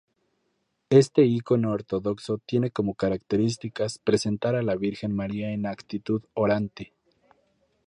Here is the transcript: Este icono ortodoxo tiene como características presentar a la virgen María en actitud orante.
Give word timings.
Este 0.89 1.25
icono 1.25 1.71
ortodoxo 1.73 2.39
tiene 2.39 2.71
como 2.71 2.95
características 2.95 3.99
presentar 3.99 4.55
a 4.55 4.63
la 4.63 4.75
virgen 4.75 5.15
María 5.15 5.51
en 5.51 5.67
actitud 5.67 6.23
orante. 6.33 6.91